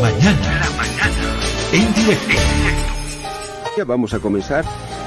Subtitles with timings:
[0.00, 0.60] mañana.
[0.60, 1.40] La mañana.
[1.72, 2.34] En directo.
[3.86, 4.64] Vamos a comenzar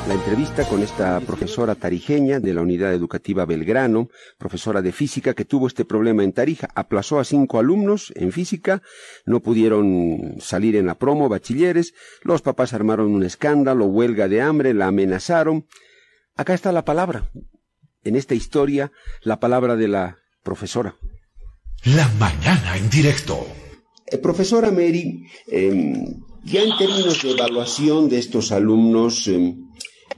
[0.08, 5.46] la entrevista con esta profesora tarijeña de la Unidad Educativa Belgrano, profesora de física que
[5.46, 6.70] tuvo este problema en Tarija.
[6.75, 8.82] Aplazó a cinco alumnos en física,
[9.25, 14.73] no pudieron salir en la promo, bachilleres, los papás armaron un escándalo, huelga de hambre,
[14.73, 15.65] la amenazaron.
[16.35, 17.29] Acá está la palabra,
[18.03, 20.95] en esta historia, la palabra de la profesora.
[21.85, 23.45] La mañana en directo.
[24.12, 29.70] Eh, profesora Mary, em, ya en términos de evaluación de estos alumnos, em,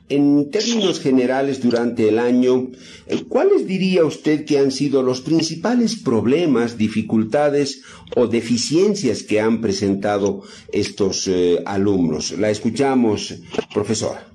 [0.10, 2.70] en términos generales durante el año,
[3.08, 7.82] eh, ¿cuáles diría usted que han sido los principales problemas, dificultades
[8.16, 12.32] o deficiencias que han presentado estos eh, alumnos?
[12.38, 13.36] La escuchamos,
[13.74, 14.31] profesora.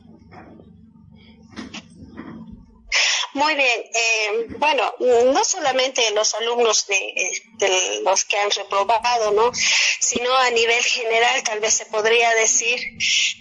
[3.36, 3.82] Muy bien.
[3.92, 9.52] Eh, bueno, no solamente los alumnos de, los que han reprobado, ¿no?
[10.00, 12.80] Sino a nivel general, tal vez se podría decir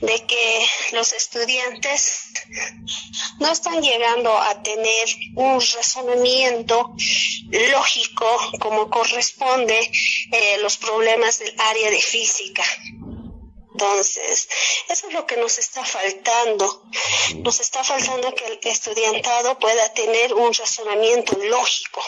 [0.02, 2.26] de que los estudiantes
[3.40, 6.94] no están llegando a tener un razonamiento
[7.72, 8.28] lógico
[8.60, 12.66] como corresponde eh, los problemas del área de física.
[13.76, 14.48] Entonces,
[14.88, 16.84] eso es lo que nos está faltando.
[17.44, 22.02] Nos está faltando que el estudiantado pueda tener un razonamiento lógico,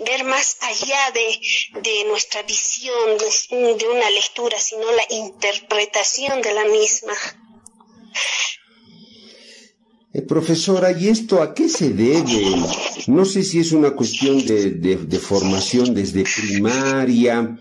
[0.00, 1.40] ver más allá de,
[1.80, 7.14] de nuestra visión de una lectura, sino la interpretación de la misma.
[10.14, 12.44] Eh, profesora, ¿y esto a qué se debe?
[13.06, 17.56] No sé si es una cuestión de, de, formación desde primaria,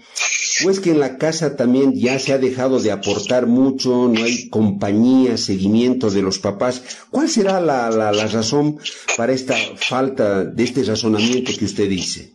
[0.66, 4.22] o es que en la casa también ya se ha dejado de aportar mucho, no
[4.22, 6.82] hay compañía, seguimiento de los papás.
[7.10, 8.80] ¿Cuál será la, la, la razón
[9.16, 12.34] para esta falta de este razonamiento que usted dice?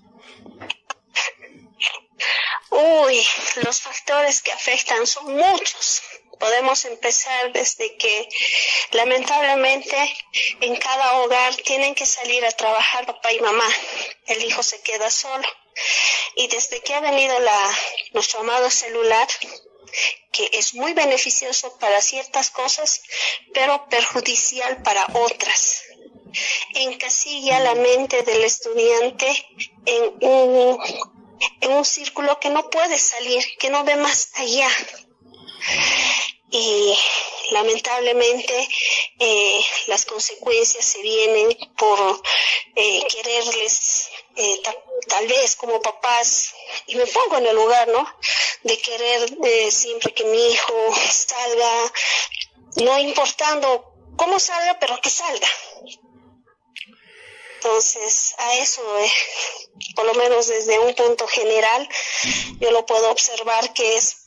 [2.70, 3.16] Uy,
[3.62, 6.00] los factores que afectan son muchos
[6.38, 8.28] podemos empezar desde que
[8.92, 9.96] lamentablemente
[10.60, 13.68] en cada hogar tienen que salir a trabajar papá y mamá.
[14.26, 15.46] El hijo se queda solo.
[16.34, 17.78] Y desde que ha venido la,
[18.12, 19.28] nuestro amado celular,
[20.32, 23.02] que es muy beneficioso para ciertas cosas,
[23.54, 25.82] pero perjudicial para otras.
[26.74, 29.26] Encasilla la mente del estudiante
[29.86, 30.78] en un,
[31.62, 34.68] en un círculo que no puede salir, que no ve más allá
[36.50, 36.96] y
[37.50, 38.68] lamentablemente
[39.18, 42.22] eh, las consecuencias se vienen por
[42.74, 44.62] eh, quererles eh,
[45.08, 46.54] tal vez como papás
[46.86, 48.06] y me pongo en el lugar no
[48.62, 49.28] de querer
[49.70, 51.92] siempre que mi hijo salga
[52.76, 55.48] no importando cómo salga pero que salga.
[57.56, 58.82] Entonces a eso
[59.94, 61.88] por lo menos desde un punto general
[62.60, 64.25] yo lo puedo observar que es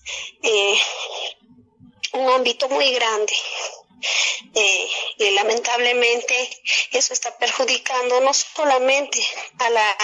[2.13, 3.33] un ámbito muy grande.
[4.53, 6.61] Eh, y lamentablemente
[6.91, 9.21] eso está perjudicando no solamente
[9.59, 9.97] a la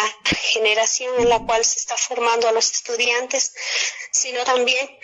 [0.53, 3.53] generación en la cual se está formando a los estudiantes,
[4.11, 4.99] sino también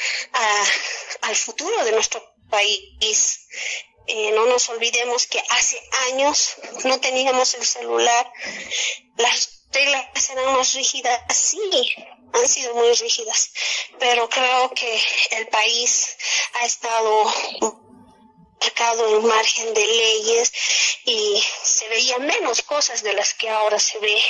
[1.22, 3.48] al futuro de nuestro país.
[4.08, 8.34] Eh, no nos olvidemos que hace años no teníamos el celular,
[9.18, 11.94] las reglas eran más rígidas, sí,
[12.34, 13.52] han sido muy rígidas,
[14.00, 16.16] pero creo que el país
[16.54, 17.24] ha estado
[18.62, 20.52] marcado en margen de leyes
[21.06, 24.22] y se veían menos cosas de las que ahora se ve.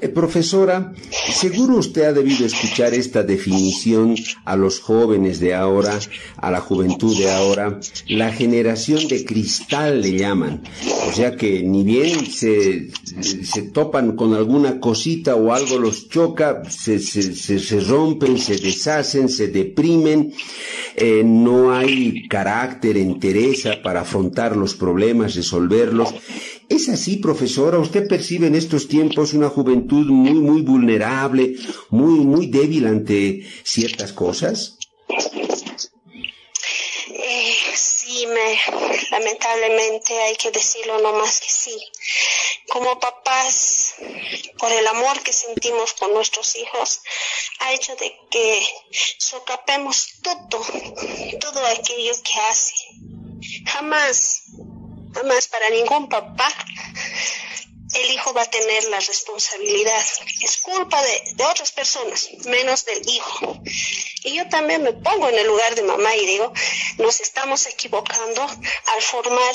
[0.00, 0.92] Eh, profesora,
[1.32, 5.98] seguro usted ha debido escuchar esta definición a los jóvenes de ahora,
[6.36, 7.78] a la juventud de ahora,
[8.08, 10.62] la generación de cristal le llaman.
[11.08, 12.90] O sea que ni bien se,
[13.44, 19.28] se topan con alguna cosita o algo los choca, se, se, se rompen, se deshacen,
[19.28, 20.32] se deprimen,
[20.96, 26.14] eh, no hay carácter, entereza para afrontar los problemas, resolverlos.
[26.68, 27.78] ¿Es así, profesora?
[27.78, 31.56] ¿Usted percibe en estos tiempos una juventud muy, muy vulnerable,
[31.90, 34.78] muy, muy débil ante ciertas cosas?
[37.08, 38.58] Eh, sí, me,
[39.10, 41.76] lamentablemente hay que decirlo no más que sí.
[42.68, 43.94] Como papás,
[44.58, 47.00] por el amor que sentimos por nuestros hijos,
[47.60, 48.62] ha hecho de que
[49.18, 50.64] socapemos todo,
[51.40, 52.74] todo aquello que hace.
[53.66, 54.43] Jamás
[55.14, 56.48] Además, para ningún papá
[57.94, 60.04] el hijo va a tener la responsabilidad.
[60.42, 63.56] Es culpa de, otras personas, menos del hijo.
[64.24, 66.52] Y yo también me pongo en el lugar de mamá y digo,
[66.98, 69.54] nos estamos equivocando al formar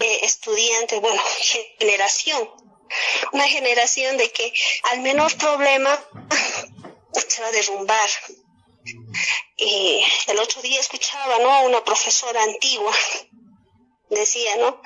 [0.00, 1.22] eh, estudiantes, bueno,
[1.78, 2.50] generación.
[3.32, 4.52] Una generación de que
[4.90, 5.98] al menor problema
[7.28, 8.10] se va a derrumbar.
[9.56, 11.52] Y el otro día escuchaba, ¿no?
[11.52, 12.92] A una profesora antigua,
[14.10, 14.80] decía, ¿no?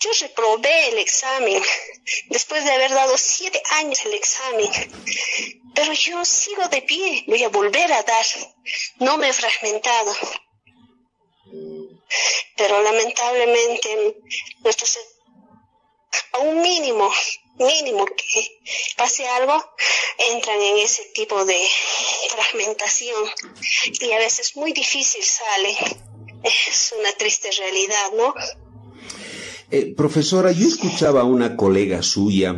[0.00, 1.62] Yo reprobé el examen
[2.28, 4.68] después de haber dado siete años el examen,
[5.74, 8.26] pero yo sigo de pie, voy a volver a dar,
[8.98, 10.14] no me he fragmentado.
[12.56, 14.16] Pero lamentablemente
[14.60, 14.98] nuestros
[16.32, 17.10] a un mínimo,
[17.56, 18.60] mínimo que
[18.96, 19.54] pase algo,
[20.18, 21.58] entran en ese tipo de
[22.30, 23.30] fragmentación
[24.00, 25.76] y a veces muy difícil sale.
[26.42, 28.34] Es una triste realidad, ¿no?
[29.74, 32.54] Eh, profesora, yo escuchaba a una colega suya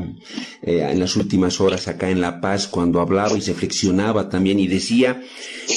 [0.63, 4.59] eh, en las últimas horas acá en La Paz cuando hablaba y se flexionaba también
[4.59, 5.23] y decía,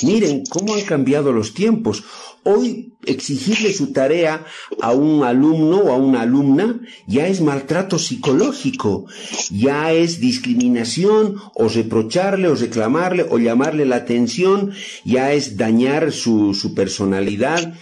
[0.02, 2.04] miren cómo han cambiado los tiempos.
[2.42, 4.48] Hoy exigirle su tarea
[4.82, 9.06] a un alumno o a una alumna ya es maltrato psicológico,
[9.52, 14.72] ya es discriminación o reprocharle o reclamarle o llamarle la atención,
[15.06, 17.76] ya es dañar su, su personalidad.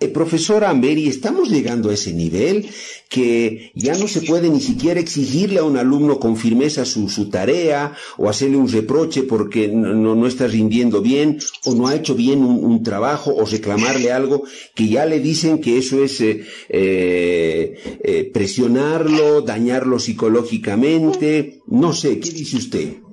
[0.00, 2.66] Eh, profesora Amberi, estamos llegando a ese nivel
[3.08, 7.94] que ya no se puede ni siquiera exigirle a un alumno con firmeza su, tarea
[8.18, 12.42] o hacerle un reproche porque no, no, está rindiendo bien o no ha hecho bien
[12.42, 14.42] un, trabajo o reclamarle algo
[14.74, 21.60] que ya le dicen que eso es eh, eh, presionarlo, dañarlo psicológicamente.
[21.68, 23.04] No sé, ¿qué dice usted?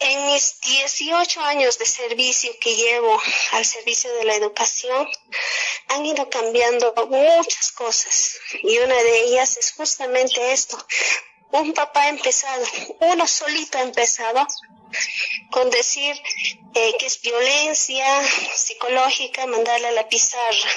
[0.00, 3.18] En mis 18 años de servicio que llevo
[3.52, 5.08] al servicio de la educación,
[5.88, 10.76] han ido cambiando muchas cosas y una de ellas es justamente esto.
[11.52, 12.66] Un papá empezado,
[13.00, 14.46] uno solito empezado
[15.50, 16.14] con decir
[16.74, 18.06] eh, que es violencia
[18.54, 20.70] psicológica mandarle a la pizarra.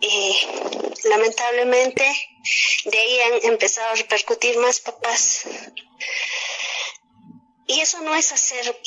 [0.00, 0.36] Y
[1.04, 2.04] lamentablemente
[2.84, 5.46] de ahí han empezado a repercutir más papás
[7.68, 8.80] y eso no es hacer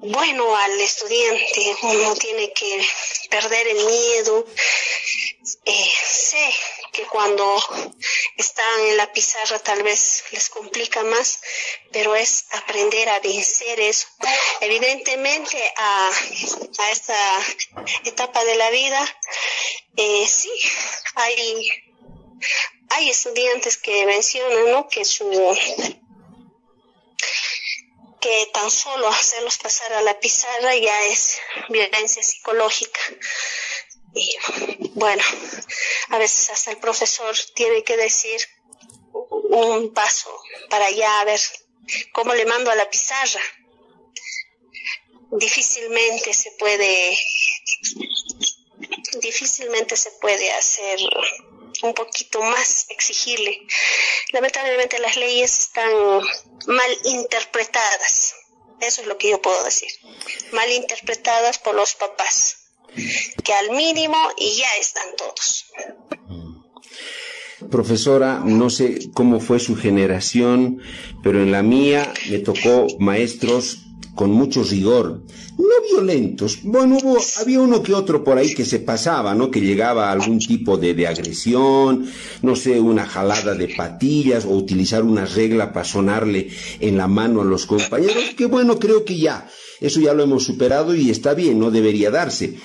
[0.00, 2.86] bueno al estudiante, uno tiene que
[3.30, 4.46] perder el miedo.
[5.64, 6.54] Eh, sé
[6.92, 7.56] que cuando
[8.36, 11.40] están en la pizarra tal vez les complica más,
[11.92, 14.08] pero es aprender a vencer eso.
[14.60, 16.10] Evidentemente a,
[16.78, 17.46] a esta
[18.04, 19.18] etapa de la vida,
[19.96, 20.50] eh, sí,
[21.14, 21.68] hay,
[22.90, 24.88] hay estudiantes que mencionan ¿no?
[24.88, 25.30] que su
[28.20, 31.38] que tan solo hacerlos pasar a la pizarra ya es
[31.68, 33.00] violencia psicológica.
[34.14, 34.36] Y
[34.94, 35.22] bueno,
[36.08, 38.40] a veces hasta el profesor tiene que decir
[39.12, 40.30] un paso
[40.68, 41.40] para allá a ver
[42.12, 43.40] cómo le mando a la pizarra.
[45.32, 47.16] Difícilmente se puede,
[49.20, 50.98] difícilmente se puede hacer
[51.82, 53.66] un poquito más, exigirle.
[54.32, 55.90] Lamentablemente las leyes están
[56.66, 58.34] mal interpretadas.
[58.80, 59.90] Eso es lo que yo puedo decir.
[60.52, 62.56] Mal interpretadas por los papás.
[63.44, 65.66] Que al mínimo y ya están todos.
[67.70, 70.82] Profesora, no sé cómo fue su generación,
[71.22, 73.89] pero en la mía me tocó maestros
[74.20, 75.22] con mucho rigor,
[75.56, 76.58] no violentos.
[76.62, 79.50] Bueno, hubo, había uno que otro por ahí que se pasaba, ¿no?
[79.50, 82.06] Que llegaba a algún tipo de, de agresión,
[82.42, 86.50] no sé, una jalada de patillas o utilizar una regla para sonarle
[86.80, 89.48] en la mano a los compañeros, que bueno, creo que ya,
[89.80, 92.58] eso ya lo hemos superado y está bien, no debería darse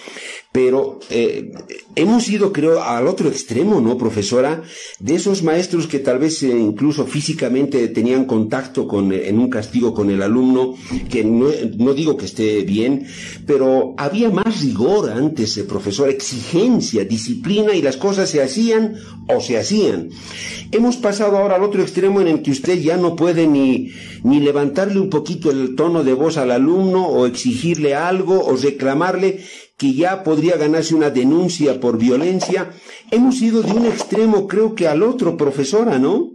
[0.56, 1.52] pero eh,
[1.98, 4.64] hemos ido, creo, al otro extremo, ¿no, profesora?
[5.02, 9.50] De esos maestros que tal vez eh, incluso físicamente tenían contacto con, eh, en un
[9.50, 10.76] castigo con el alumno,
[11.10, 11.48] que no,
[11.78, 13.06] no, digo que esté bien,
[13.46, 18.96] pero había más rigor antes, profesor, exigencia, disciplina y las cosas se hacían
[19.28, 20.08] o se hacían.
[20.72, 23.92] Hemos pasado ahora al otro extremo en el que usted ya no puede ni,
[24.24, 29.42] ni levantarle un poquito el tono de voz al alumno o exigirle algo o reclamarle
[29.78, 32.74] que ya podría ganarse una denuncia por violencia,
[33.12, 36.32] hemos ido de un extremo creo que al otro, profesora, ¿no?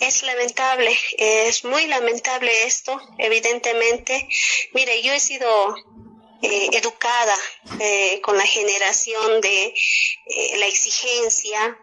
[0.00, 4.28] Es lamentable, es muy lamentable esto, evidentemente.
[4.72, 5.74] Mire, yo he sido
[6.42, 7.36] eh, educada
[7.80, 11.78] eh, con la generación de eh, la exigencia.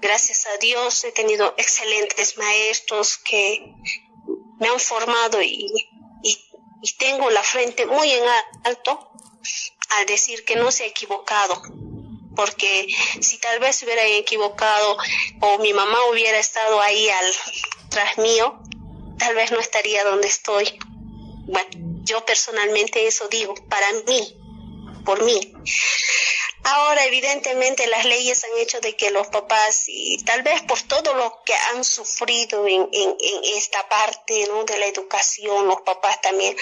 [0.00, 3.72] Gracias a Dios he tenido excelentes maestros que
[4.58, 5.66] me han formado y,
[6.22, 6.38] y,
[6.82, 8.24] y tengo la frente muy en
[8.64, 9.10] alto
[9.90, 11.60] al decir que no se ha equivocado,
[12.36, 12.86] porque
[13.20, 14.96] si tal vez hubiera equivocado
[15.40, 17.34] o mi mamá hubiera estado ahí al
[17.88, 18.58] tras mío,
[19.18, 20.78] tal vez no estaría donde estoy.
[21.46, 21.70] Bueno,
[22.04, 24.39] yo personalmente eso digo, para mí.
[25.04, 25.52] Por mí.
[26.62, 31.14] Ahora, evidentemente, las leyes han hecho de que los papás, y tal vez por todo
[31.14, 33.16] lo que han sufrido en, en,
[33.56, 34.64] esta parte ¿no?
[34.64, 36.54] de la educación, los papás también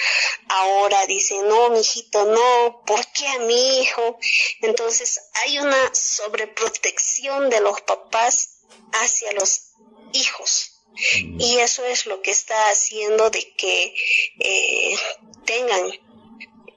[0.48, 4.18] ahora dicen, no, mi hijito, no, ¿por qué a mi hijo?
[4.62, 8.60] Entonces, hay una sobreprotección de los papás
[8.92, 9.72] hacia los
[10.12, 10.80] hijos.
[11.24, 11.40] Mm.
[11.40, 13.94] Y eso es lo que está haciendo de que
[14.38, 14.96] eh,
[15.44, 15.92] tengan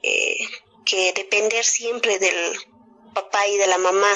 [0.01, 0.47] eh,
[0.85, 2.55] que depender siempre del
[3.13, 4.13] papá y de la mamá.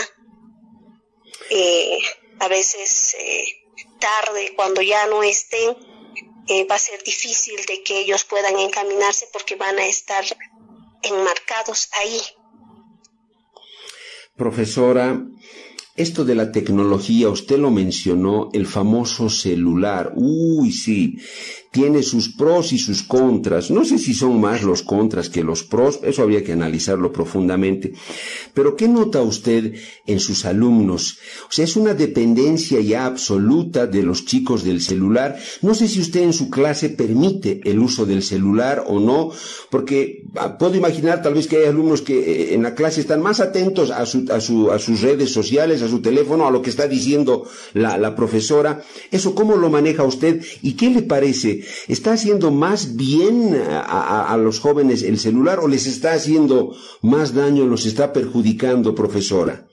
[1.49, 1.99] Eh,
[2.39, 3.45] a veces eh,
[3.99, 5.75] tarde, cuando ya no estén,
[6.47, 10.23] eh, va a ser difícil de que ellos puedan encaminarse porque van a estar
[11.03, 12.21] enmarcados ahí.
[14.35, 15.17] Profesora,
[15.95, 20.11] esto de la tecnología, usted lo mencionó, el famoso celular.
[20.15, 21.17] Uy, sí
[21.75, 23.69] tiene sus pros y sus contras.
[23.69, 27.91] No sé si son más los contras que los pros, eso habría que analizarlo profundamente.
[28.53, 29.75] Pero ¿qué nota usted
[30.07, 31.17] en sus alumnos?
[31.49, 35.37] O sea, es una dependencia ya absoluta de los chicos del celular.
[35.61, 39.31] No sé si usted en su clase permite el uso del celular o no,
[39.69, 43.21] porque ah, puedo imaginar tal vez que hay alumnos que eh, en la clase están
[43.21, 46.61] más atentos a, su, a, su, a sus redes sociales, a su teléfono, a lo
[46.61, 48.83] que está diciendo la, la profesora.
[49.11, 51.63] ¿Eso cómo lo maneja usted y qué le parece?
[51.87, 57.65] ¿Está haciendo más bien a, los jóvenes el celular o les está haciendo más daño,
[57.65, 59.67] los está perjudicando, profesora?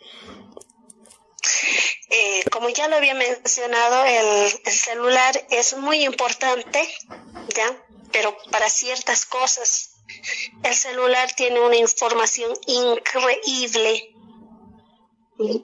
[2.74, 6.88] Ya lo había mencionado, el, el, celular es muy importante,
[7.54, 7.84] ¿ya?
[8.12, 9.90] Pero para ciertas cosas.
[10.62, 14.14] El celular tiene una información increíble,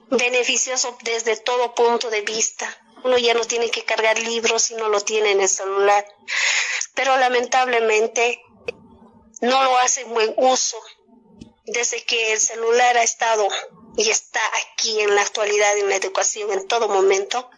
[0.09, 2.67] beneficioso desde todo punto de vista.
[3.03, 6.05] Uno ya no tiene que cargar libros si no lo tiene en el celular.
[6.95, 8.41] Pero lamentablemente
[9.41, 10.77] no lo hacen buen uso.
[11.65, 13.47] Desde que el celular ha estado
[13.99, 17.49] y está aquí en la actualidad en la educación en todo momento,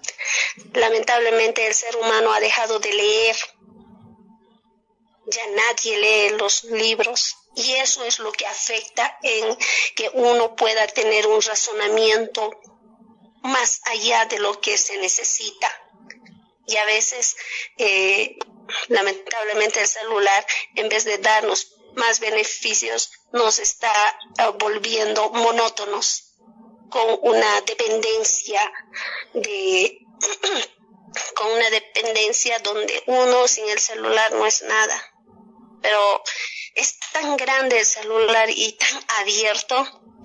[0.74, 3.36] lamentablemente el ser humano ha dejado de leer.
[5.28, 9.56] Ya nadie lee los libros y eso es lo que afecta en
[9.96, 12.60] que uno pueda tener un razonamiento
[13.44, 15.70] más allá de lo que se necesita.
[16.66, 17.36] Y a veces,
[17.78, 18.36] eh,
[18.88, 20.44] lamentablemente, el celular,
[20.74, 23.92] en vez de darnos más beneficios, nos está
[24.40, 26.31] eh, volviendo monótonos,
[26.92, 28.62] con una dependencia
[29.34, 29.98] de
[31.36, 35.14] con una dependencia donde uno sin el celular no es nada.
[35.82, 36.24] Pero
[36.76, 39.76] es tan grande el celular y tan abierto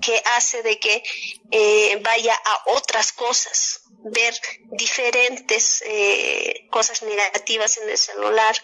[0.01, 1.03] que hace de que
[1.51, 4.35] eh, vaya a otras cosas, ver
[4.71, 8.55] diferentes eh, cosas negativas en el celular.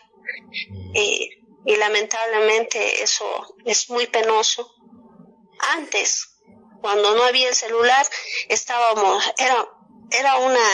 [0.94, 1.30] Eh,
[1.66, 4.70] y lamentablemente eso es muy penoso.
[5.60, 6.33] Antes,
[6.84, 8.06] cuando no había el celular,
[8.50, 9.66] estábamos, era,
[10.12, 10.68] era una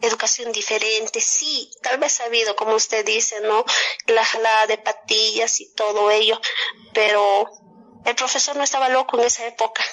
[0.00, 3.64] educación diferente, sí, tal vez ha habido, como usted dice, ¿no?
[4.06, 6.40] La jalada de patillas y todo ello,
[6.92, 7.48] pero
[8.04, 9.84] el profesor no estaba loco en esa época.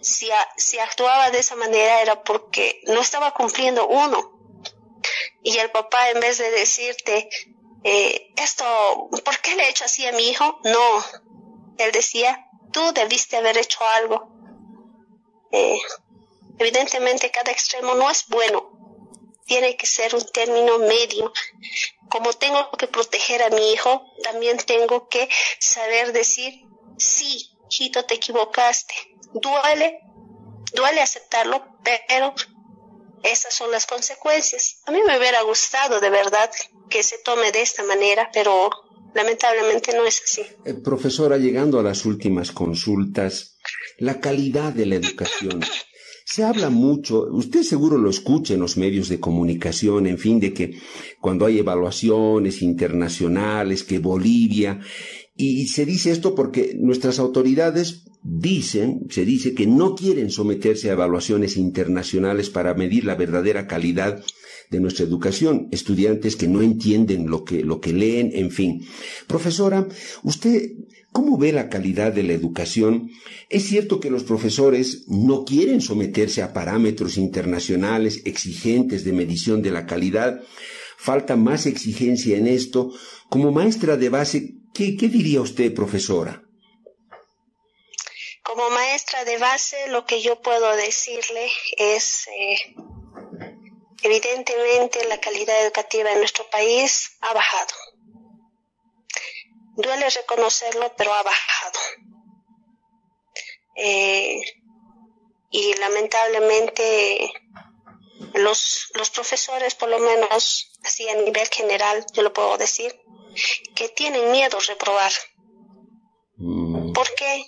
[0.00, 4.38] Si, si actuaba de esa manera era porque no estaba cumpliendo uno.
[5.42, 7.28] Y el papá, en vez de decirte,
[7.82, 8.64] eh, esto,
[9.24, 10.60] ¿por qué le he hecho así a mi hijo?
[10.62, 11.04] No.
[11.78, 14.37] Él decía, tú debiste haber hecho algo.
[15.52, 15.78] Eh,
[16.58, 18.70] evidentemente cada extremo no es bueno.
[19.46, 21.32] Tiene que ser un término medio.
[22.10, 25.28] Como tengo que proteger a mi hijo, también tengo que
[25.58, 26.64] saber decir,
[26.98, 28.94] sí, hijito, te equivocaste.
[29.32, 30.00] Duele,
[30.74, 32.34] duele aceptarlo, pero
[33.22, 34.80] esas son las consecuencias.
[34.86, 36.50] A mí me hubiera gustado de verdad
[36.88, 38.70] que se tome de esta manera, pero
[39.14, 40.42] lamentablemente no es así.
[40.64, 43.57] Eh, profesora, llegando a las últimas consultas,
[43.98, 45.60] la calidad de la educación.
[46.24, 50.52] Se habla mucho, usted seguro lo escucha en los medios de comunicación, en fin, de
[50.52, 50.78] que
[51.20, 54.80] cuando hay evaluaciones internacionales, que Bolivia,
[55.36, 60.94] y se dice esto porque nuestras autoridades dicen, se dice que no quieren someterse a
[60.94, 64.22] evaluaciones internacionales para medir la verdadera calidad
[64.70, 68.86] de nuestra educación, estudiantes que no entienden lo que, lo que leen, en fin.
[69.26, 69.86] Profesora,
[70.22, 70.72] usted,
[71.12, 73.10] ¿cómo ve la calidad de la educación?
[73.48, 79.70] Es cierto que los profesores no quieren someterse a parámetros internacionales exigentes de medición de
[79.70, 80.42] la calidad.
[80.98, 82.92] Falta más exigencia en esto.
[83.28, 86.40] Como maestra de base, ¿Qué, diría usted, profesora?
[88.44, 92.74] Como maestra de base, lo que yo puedo decirle es, eh,
[94.02, 97.74] evidentemente, la calidad educativa en nuestro país ha bajado.
[99.76, 101.78] Duele reconocerlo, pero ha bajado.
[103.76, 104.40] eh,
[105.50, 107.32] y lamentablemente
[108.34, 112.94] los, los profesores, por lo menos así a nivel general, yo lo puedo decir,
[113.74, 115.12] que tienen miedo a reprobar.
[116.36, 116.92] Mm.
[116.92, 117.44] ¿Por qué?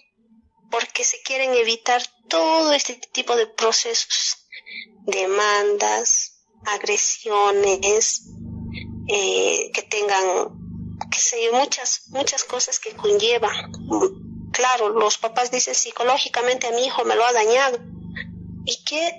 [0.70, 4.46] Porque se quieren evitar todo este tipo de procesos,
[5.04, 8.26] demandas, agresiones,
[9.08, 13.72] eh, que tengan, qué sé yo, muchas, muchas cosas que conllevan.
[14.52, 17.78] Claro, los papás dicen psicológicamente a mi hijo me lo ha dañado.
[18.64, 19.14] ¿Y qué,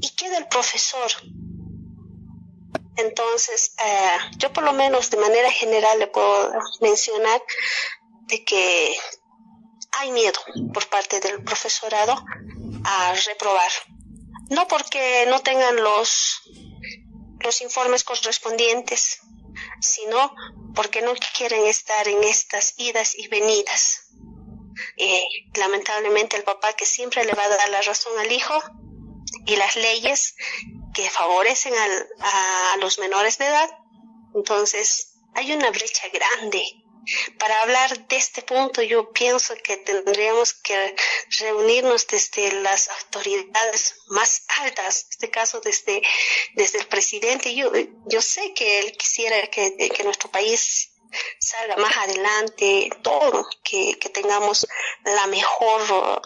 [0.00, 1.10] y qué del profesor?
[2.96, 7.42] Entonces, eh, yo por lo menos de manera general le puedo mencionar
[8.26, 8.96] de que
[9.92, 10.38] hay miedo
[10.72, 12.14] por parte del profesorado
[12.84, 13.70] a reprobar.
[14.50, 16.41] No porque no tengan los,
[17.42, 19.20] los informes correspondientes,
[19.80, 20.34] sino
[20.74, 24.08] porque no quieren estar en estas idas y venidas.
[24.96, 25.22] Eh,
[25.54, 28.54] lamentablemente el papá que siempre le va a dar la razón al hijo
[29.46, 30.34] y las leyes
[30.94, 33.70] que favorecen a, los menores de edad.
[34.34, 36.64] Entonces, hay una brecha grande.
[37.38, 40.94] Para hablar de este punto, yo pienso que tendríamos que
[41.38, 46.02] reunirnos desde las autoridades más altas, en este caso desde,
[46.54, 47.54] desde el presidente.
[47.54, 47.72] Yo,
[48.06, 50.92] yo sé que él quisiera que, que nuestro país
[51.38, 54.66] salga más adelante, todo, que, tengamos
[55.04, 56.22] la mejor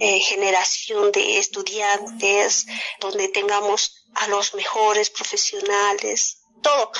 [0.00, 2.66] eh, generación de estudiantes,
[3.00, 6.90] donde tengamos a los mejores profesionales, todo.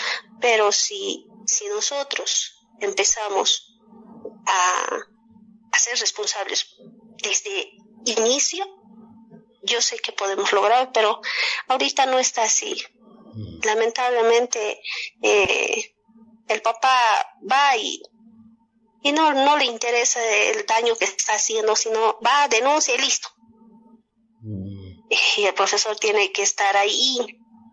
[0.40, 3.80] Pero si, si nosotros empezamos
[4.46, 4.96] a,
[5.72, 6.76] a ser responsables
[7.22, 7.72] desde
[8.04, 8.66] inicio,
[9.62, 11.20] yo sé que podemos lograr, pero
[11.68, 12.76] ahorita no está así.
[13.34, 13.64] Mm.
[13.64, 14.80] Lamentablemente,
[15.22, 15.94] eh,
[16.48, 16.96] el papá
[17.50, 18.00] va y,
[19.02, 23.28] y no, no le interesa el daño que está haciendo, sino va, denuncia y listo.
[24.42, 25.06] Mm.
[25.36, 27.18] Y el profesor tiene que estar ahí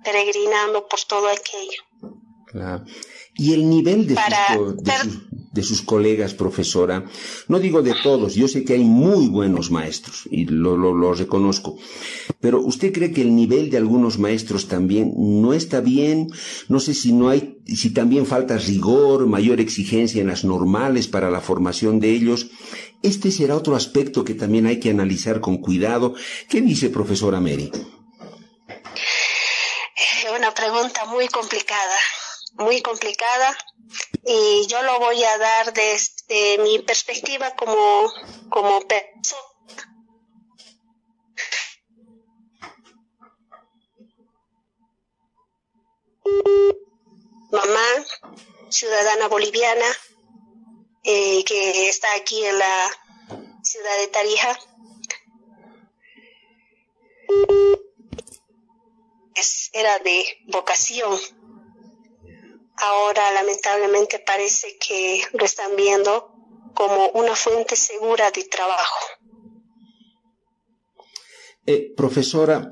[0.04, 1.84] peregrinando por todo aquello.
[2.54, 2.86] Claro.
[3.36, 4.16] Y el nivel de,
[5.54, 7.06] de sus colegas, profesora.
[7.48, 11.78] No digo de todos, yo sé que hay muy buenos maestros y lo, lo, reconozco.
[12.40, 16.28] Pero ¿usted cree que el nivel de algunos maestros también no está bien?
[16.70, 21.32] No sé si no hay, si también falta rigor, mayor exigencia en las normales para
[21.32, 22.52] la formación de ellos.
[23.02, 26.14] Este será otro aspecto que también hay que analizar con cuidado.
[26.50, 27.72] ¿Qué dice profesora Mary?
[30.36, 31.96] Una pregunta muy complicada,
[32.54, 33.58] muy complicada
[34.26, 38.12] y yo lo voy a dar desde mi perspectiva como,
[38.50, 39.42] como persona.
[47.52, 48.06] Mamá,
[48.70, 49.86] ciudadana boliviana,
[51.04, 52.90] eh, que está aquí en la
[53.62, 54.58] ciudad de Tarija.
[59.74, 61.20] era de vocación
[62.78, 66.32] ahora lamentablemente parece que lo están viendo
[66.74, 69.00] como una fuente segura de trabajo.
[71.66, 72.72] Eh, profesora,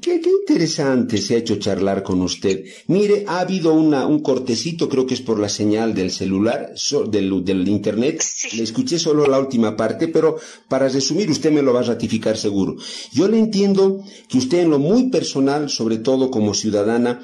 [0.00, 2.64] qué, interesante se ha hecho charlar con usted.
[2.88, 6.74] Mire, ha habido una, un cortecito, creo que es por la señal del celular,
[7.08, 8.20] del, del, internet.
[8.56, 10.38] Le escuché solo la última parte, pero
[10.68, 12.74] para resumir, usted me lo va a ratificar seguro.
[13.12, 17.22] Yo le entiendo que usted en lo muy personal, sobre todo como ciudadana,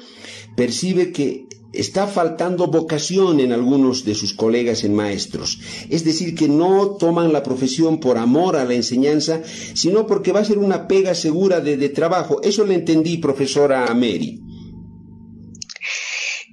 [0.55, 5.59] percibe que está faltando vocación en algunos de sus colegas en maestros.
[5.89, 9.41] Es decir, que no toman la profesión por amor a la enseñanza,
[9.73, 12.41] sino porque va a ser una pega segura de, trabajo.
[12.43, 14.39] Eso le entendí, profesora Mary.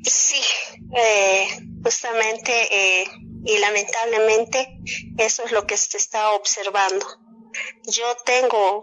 [0.03, 0.41] Sí,
[0.97, 1.47] eh,
[1.83, 3.05] justamente eh,
[3.45, 4.79] y lamentablemente
[5.19, 7.07] eso es lo que se está observando.
[7.85, 8.83] Yo tengo,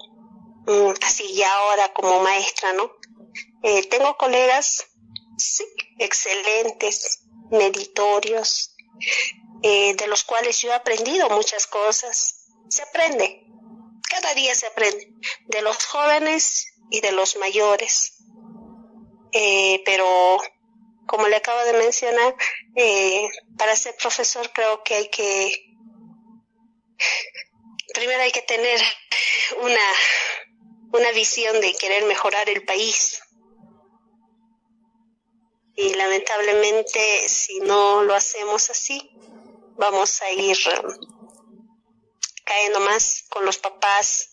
[0.67, 2.91] mm, así ya ahora como maestra, ¿no?
[3.63, 4.85] Eh, tengo colegas
[5.37, 5.63] sí,
[5.97, 8.75] excelentes, meditorios,
[9.61, 12.47] eh, de los cuales yo he aprendido muchas cosas.
[12.69, 13.45] Se aprende,
[14.09, 15.07] cada día se aprende,
[15.47, 18.17] de los jóvenes y de los mayores.
[19.31, 20.39] Eh, pero,
[21.07, 22.35] como le acabo de mencionar,
[22.75, 23.27] eh,
[23.57, 25.65] para ser profesor creo que hay que,
[27.93, 28.79] primero hay que tener
[29.61, 29.85] una,
[30.93, 33.19] una visión de querer mejorar el país
[35.75, 39.09] y lamentablemente si no lo hacemos así,
[39.75, 40.93] vamos a ir um,
[42.43, 44.29] cayendo más con los papás.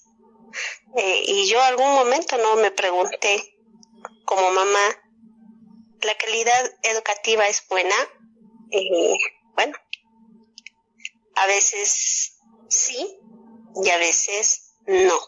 [0.96, 3.57] Eh, y yo algún momento no me pregunté
[4.24, 5.03] como mamá,
[6.03, 7.94] la calidad educativa es buena.
[8.70, 9.16] Y
[9.55, 9.76] bueno,
[11.37, 13.18] a veces sí,
[13.83, 15.18] y a veces no.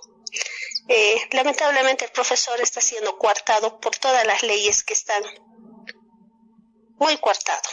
[0.88, 5.22] Eh, lamentablemente el profesor está siendo coartado por todas las leyes que están
[7.02, 7.68] muy coartado.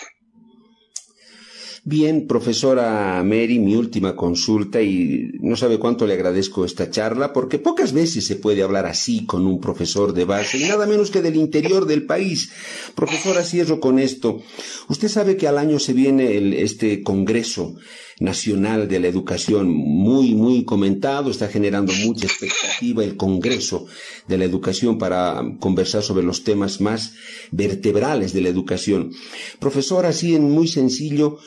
[1.86, 7.58] Bien, profesora Mary, mi última consulta y no sabe cuánto le agradezco esta charla porque
[7.58, 11.22] pocas veces se puede hablar así con un profesor de base y nada menos que
[11.22, 12.52] del interior del país.
[12.96, 14.42] Profesora, cierro con esto.
[14.90, 17.76] Usted sabe que al año se viene el, este Congreso
[18.20, 23.86] Nacional de la Educación muy, muy comentado, está generando mucha expectativa el Congreso
[24.28, 27.14] de la Educación para conversar sobre los temas más
[27.52, 29.12] vertebrales de la educación.
[29.60, 31.40] Profesora, así en muy sencillo,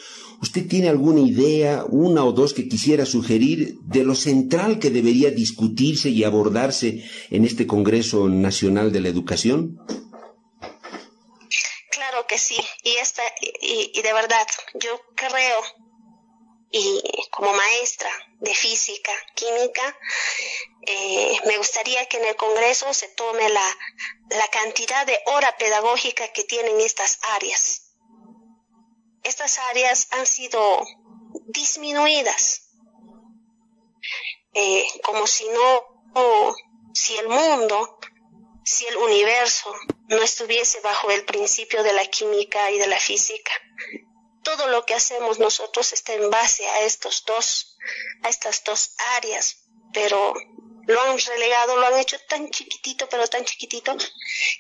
[0.43, 5.31] ¿Usted tiene alguna idea, una o dos que quisiera sugerir de lo central que debería
[5.31, 9.79] discutirse y abordarse en este Congreso Nacional de la Educación?
[11.93, 13.23] Claro que sí, y, esta,
[13.61, 15.59] y, de verdad, yo creo,
[16.73, 17.01] y
[17.31, 19.97] como maestra de física, química,
[20.89, 23.69] eh, me gustaría que en el Congreso se tome la,
[24.31, 27.82] la cantidad de hora pedagógica que tienen estas áreas
[29.23, 30.85] estas áreas han sido
[31.47, 32.71] disminuidas,
[34.55, 35.93] eh, como si no,
[36.95, 37.99] si el mundo,
[38.65, 39.75] si el universo
[40.09, 43.53] no estuviese bajo el principio de la química y de la física.
[44.43, 47.79] Todo lo que hacemos nosotros está en base a estos dos,
[48.23, 50.35] a estas dos áreas, pero
[50.87, 53.97] lo han relegado, lo han hecho tan chiquitito, pero tan chiquitito,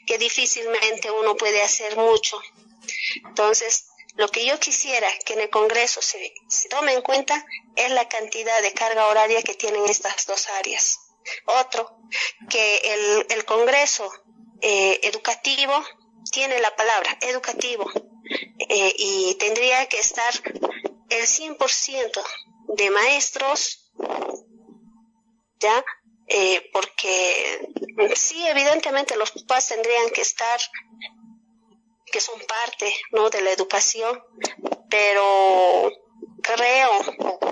[0.07, 2.40] que difícilmente uno puede hacer mucho.
[3.27, 6.35] Entonces, lo que yo quisiera que en el Congreso se,
[6.68, 7.44] tome en cuenta
[7.77, 10.98] es la cantidad de carga horaria que tienen estas dos áreas.
[11.46, 11.98] Otro,
[12.51, 14.11] que el, Congreso
[14.61, 15.72] eh, educativo
[16.31, 17.90] tiene la palabra educativo
[18.68, 20.33] eh, y tendría que estar
[21.09, 22.22] el 100%
[22.77, 23.92] de maestros,
[25.59, 25.85] ¿ya?
[26.29, 27.68] Eh, porque
[28.14, 30.61] sí, evidentemente los papás tendrían que estar
[32.12, 33.31] que son parte ¿no?
[33.31, 34.22] de la educación,
[34.88, 35.90] pero
[36.42, 36.90] creo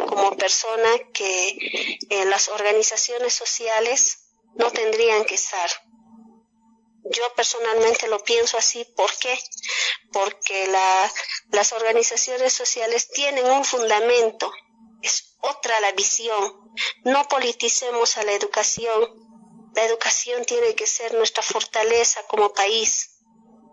[0.06, 1.56] como persona que
[2.10, 4.18] eh, las organizaciones sociales
[4.54, 5.68] no tendrían que estar.
[7.04, 9.36] Yo personalmente lo pienso así, ¿por qué?
[10.12, 11.12] Porque la,
[11.50, 14.52] las organizaciones sociales tienen un fundamento,
[15.02, 16.72] es otra la visión.
[17.04, 19.08] No politicemos a la educación.
[19.74, 23.09] La educación tiene que ser nuestra fortaleza como país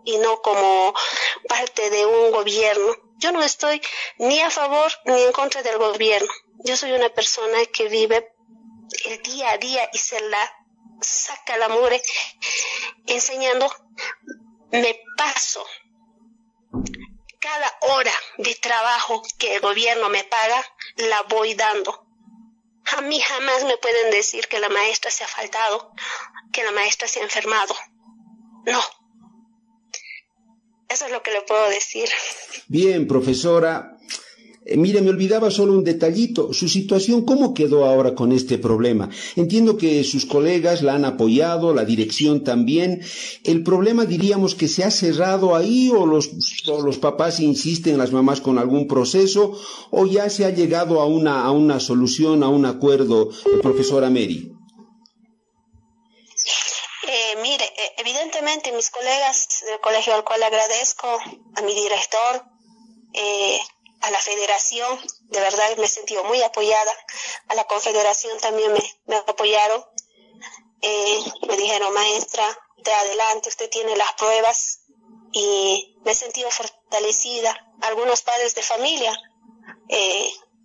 [0.04, 0.94] y no como
[1.48, 2.94] parte de un gobierno.
[3.18, 3.80] Yo no estoy
[4.18, 6.28] ni a favor ni en contra del gobierno.
[6.64, 8.32] Yo soy una persona que vive
[9.06, 10.54] el día a día y se la
[11.00, 12.00] saca la mugre
[13.06, 13.70] enseñando.
[14.70, 15.64] Me paso
[17.38, 20.64] cada hora de trabajo que el gobierno me paga,
[20.96, 22.06] la voy dando.
[22.96, 25.92] A mí jamás me pueden decir que la maestra se ha faltado,
[26.52, 27.74] que la maestra se ha enfermado.
[28.64, 28.82] No,
[30.88, 32.08] eso es lo que le puedo decir.
[32.68, 33.98] Bien, profesora.
[34.64, 36.52] Eh, mire, me olvidaba solo un detallito.
[36.52, 39.08] Su situación, ¿cómo quedó ahora con este problema?
[39.36, 43.00] Entiendo que sus colegas la han apoyado, la dirección también.
[43.44, 46.30] ¿El problema diríamos que se ha cerrado ahí o los,
[46.66, 49.58] los papás insisten, las mamás, con algún proceso
[49.90, 53.30] o ya se ha llegado a una, a una solución, a un acuerdo,
[53.62, 54.57] profesora Mary?
[58.48, 61.06] Evidentemente mis colegas del colegio al cual agradezco,
[61.56, 62.44] a mi director,
[63.12, 63.60] eh,
[64.00, 66.92] a la federación, de verdad me he sentido muy apoyada,
[67.48, 68.72] a la confederación también
[69.06, 69.84] me, apoyaron,
[71.46, 72.46] me dijeron, maestra,
[72.78, 74.80] de adelante, usted tiene las pruebas
[75.32, 77.54] y me he sentido fortalecida.
[77.82, 79.12] Algunos padres de familia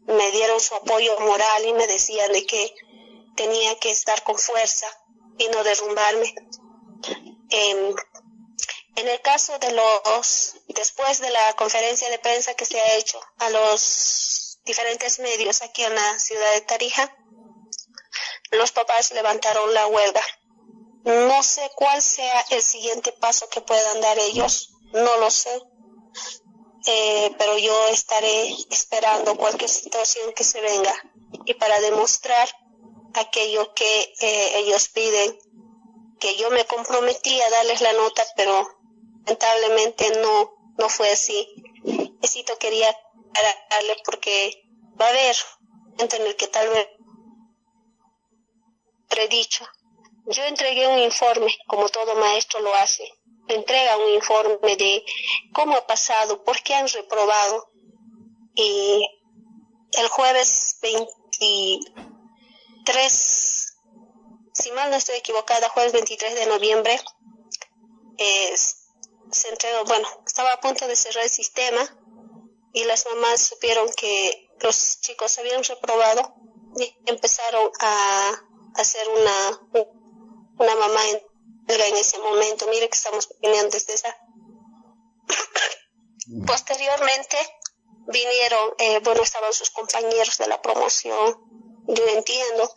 [0.05, 2.73] me dieron su apoyo moral y me decían de que
[3.35, 4.87] tenía que estar con fuerza
[5.37, 6.33] y no derrumbarme.
[7.49, 13.19] En el caso de los, después de la conferencia de prensa que se ha hecho
[13.39, 17.15] a los diferentes medios aquí en la ciudad de Tarija,
[18.51, 20.23] los papás levantaron la huelga.
[21.03, 25.61] No sé cuál sea el siguiente paso que puedan dar ellos, no lo sé,
[26.85, 30.93] eh, pero yo estaré esperando cualquier situación que se venga
[31.45, 32.47] y para demostrar
[33.15, 35.37] aquello que eh, ellos piden,
[36.23, 38.65] que yo me comprometí a darles la nota, pero
[39.25, 41.49] lamentablemente no, no fue así.
[42.21, 42.97] Necesito quería
[43.69, 44.63] darle porque
[44.99, 45.35] va a haber
[45.99, 46.87] en el que tal vez
[49.09, 49.65] predicho.
[50.27, 53.03] Yo entregué un informe, como todo maestro lo hace.
[53.49, 55.03] Entrega un informe de
[55.53, 57.69] cómo ha pasado, por qué han reprobado.
[58.55, 59.05] Y
[59.99, 61.09] el jueves 20,
[62.85, 63.52] 23,
[64.53, 66.99] si mal no estoy equivocada, jueves 23 de noviembre,
[69.31, 71.81] se entregó, bueno, estaba a punto de cerrar el sistema
[72.73, 76.35] y las mamás supieron que los chicos habían reprobado
[76.77, 78.31] y empezaron a
[78.75, 79.85] hacer una,
[80.57, 81.01] una mamá
[81.67, 82.67] en ese momento.
[82.67, 84.15] Mire que estamos opinando desde esa.
[86.47, 87.37] Posteriormente
[88.07, 91.37] vinieron, eh, bueno, estaban sus compañeros de la promoción,
[91.87, 92.73] yo entiendo,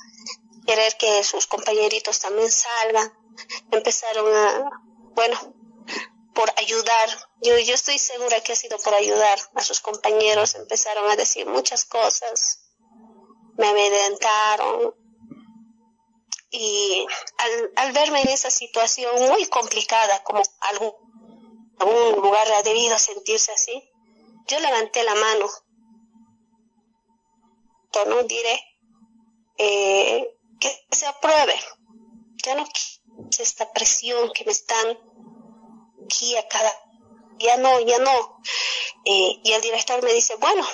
[0.67, 3.13] querer que sus compañeritos también salgan,
[3.71, 4.71] empezaron a,
[5.15, 5.55] bueno,
[6.35, 7.09] por ayudar,
[7.43, 11.47] yo, yo estoy segura que ha sido por ayudar a sus compañeros, empezaron a decir
[11.47, 12.61] muchas cosas,
[13.57, 14.95] me amedrentaron,
[16.51, 17.07] y
[17.39, 20.93] al, al, verme en esa situación muy complicada, como algún,
[21.79, 23.91] algún lugar ha debido sentirse así,
[24.47, 25.47] yo levanté la mano.
[28.07, 28.61] No diré
[29.57, 31.55] eh, que se apruebe.
[32.45, 32.65] Ya no
[33.39, 34.99] esta presión que me están
[36.05, 36.71] aquí a cada...
[37.39, 38.41] Ya no, ya no.
[39.05, 40.65] Eh, y el director me dice, bueno,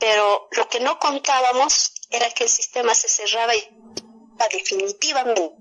[0.00, 3.62] pero lo que no contábamos era que el sistema se cerraba y
[4.52, 5.52] definitivamente.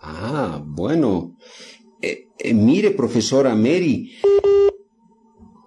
[0.00, 1.36] Ah, bueno.
[2.00, 4.18] Eh, eh, mire, profesora Mary,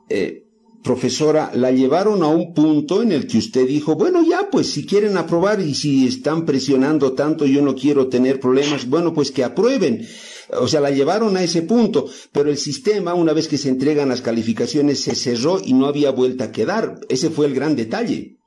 [0.09, 0.42] eh,
[0.83, 4.85] profesora, la llevaron a un punto en el que usted dijo, bueno, ya, pues si
[4.85, 9.43] quieren aprobar y si están presionando tanto, yo no quiero tener problemas, bueno, pues que
[9.43, 10.07] aprueben.
[10.51, 14.09] O sea, la llevaron a ese punto, pero el sistema, una vez que se entregan
[14.09, 16.99] las calificaciones, se cerró y no había vuelta a quedar.
[17.09, 18.37] Ese fue el gran detalle.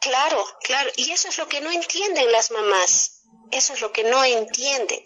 [0.00, 4.04] Claro, claro, y eso es lo que no entienden las mamás, eso es lo que
[4.04, 5.00] no entienden.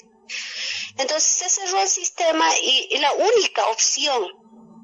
[0.98, 4.22] Entonces se cerró el sistema y, la única opción,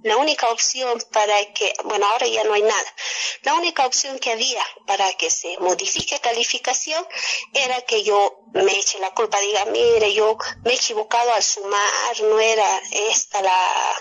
[0.02, 2.94] la única opción para que, bueno, ahora ya no hay nada,
[3.42, 7.04] la única opción que había para que se modifique calificación
[7.52, 12.20] era que yo me eche la culpa, diga, mire, yo me he equivocado al sumar,
[12.22, 12.80] no era
[13.10, 13.94] esta la,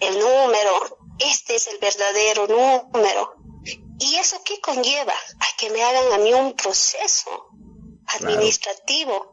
[0.00, 3.34] el número, este es el verdadero número.
[3.98, 5.14] ¿Y eso qué conlleva?
[5.14, 7.48] A que me hagan a mí un proceso
[8.08, 9.30] administrativo.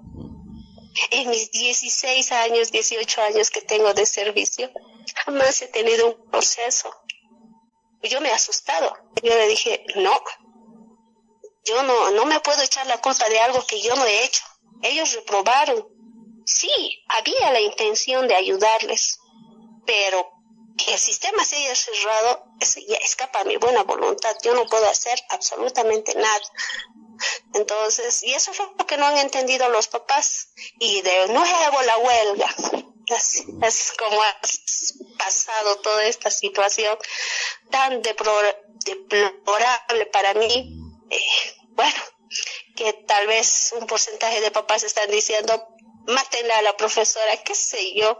[1.12, 4.72] En mis 16 años, 18 años que tengo de servicio,
[5.26, 6.94] jamás he tenido un proceso.
[8.02, 8.94] Yo me he asustado.
[9.22, 10.22] Yo le dije, no,
[11.66, 14.44] yo no, no me puedo echar la culpa de algo que yo no he hecho.
[14.82, 15.88] Ellos reprobaron.
[16.46, 16.70] Sí,
[17.08, 19.20] había la intención de ayudarles,
[19.86, 20.30] pero
[20.78, 24.36] que el sistema se haya cerrado, eso ya escapa a mi buena voluntad.
[24.44, 26.42] Yo no puedo hacer absolutamente nada.
[27.54, 30.50] Entonces, y eso es lo que no han entendido los papás.
[30.80, 32.56] Y de nuevo la huelga.
[33.16, 34.40] Es, como ha
[35.18, 36.98] pasado toda esta situación
[37.72, 40.78] tan deplorable para mí.
[41.10, 41.20] Eh,
[41.70, 41.96] bueno,
[42.76, 45.68] que tal vez un porcentaje de papás están diciendo,
[46.08, 48.20] mátenla a la profesora, qué sé yo.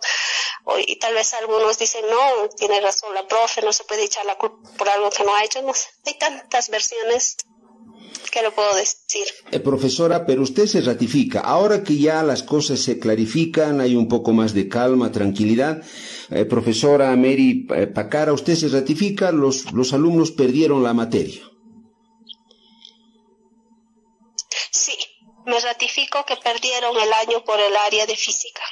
[0.88, 4.38] y tal vez algunos dicen, no, tiene razón la profe, no se puede echar la
[4.38, 5.62] culpa por algo que no ha hecho.
[5.62, 5.74] No
[6.06, 7.38] hay tantas versiones
[8.32, 9.28] que lo puedo decir.
[9.52, 11.40] Eh, profesora, pero usted se ratifica.
[11.42, 15.84] Ahora que ya las cosas se clarifican, hay un poco más de calma, tranquilidad.
[16.32, 21.44] Eh, profesora Mary eh, Pacara, usted se ratifica, los, los alumnos perdieron la materia.
[24.72, 24.98] Sí,
[25.46, 28.64] me ratifico que perdieron el año por el área de física.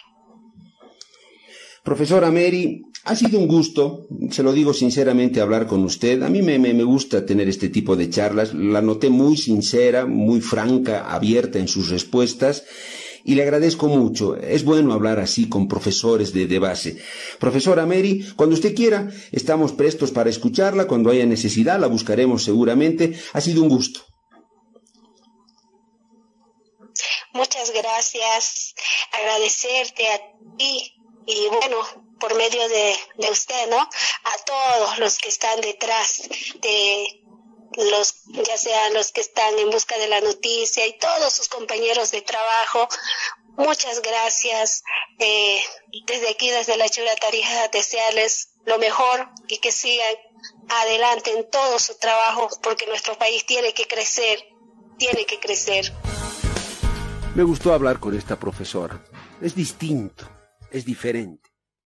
[1.83, 6.21] Profesora Mary, ha sido un gusto, se lo digo sinceramente, hablar con usted.
[6.21, 8.53] A mí me, me, gusta tener este tipo de charlas.
[8.53, 12.63] La noté muy sincera, muy franca, abierta en sus respuestas
[13.23, 14.35] y le agradezco mucho.
[14.35, 16.97] Es bueno hablar así con profesores de, de, base.
[17.39, 20.85] Profesora Mary, cuando usted quiera, estamos prestos para escucharla.
[20.85, 23.19] Cuando haya necesidad, la buscaremos seguramente.
[23.33, 24.01] Ha sido un gusto.
[27.33, 28.75] Muchas gracias.
[29.11, 31.77] Agradecerte a ti y bueno,
[32.19, 33.77] por medio de, de usted, ¿no?
[33.77, 36.29] A todos los que están detrás
[36.61, 37.21] de
[37.77, 42.11] los, ya sean los que están en busca de la noticia y todos sus compañeros
[42.11, 42.87] de trabajo.
[43.57, 44.83] Muchas gracias.
[45.19, 45.61] Eh,
[46.05, 50.15] desde aquí, desde la Chura Tarija, desearles lo mejor y que sigan
[50.69, 54.43] adelante en todo su trabajo porque nuestro país tiene que crecer,
[54.97, 55.91] tiene que crecer.
[57.35, 59.03] Me gustó hablar con esta profesora.
[59.41, 60.27] Es distinto,
[60.71, 61.50] es diferente.